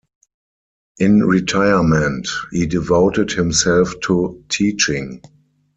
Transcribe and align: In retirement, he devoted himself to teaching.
In 0.97 1.23
retirement, 1.23 2.27
he 2.51 2.65
devoted 2.65 3.31
himself 3.33 3.93
to 3.99 4.43
teaching. 4.49 5.21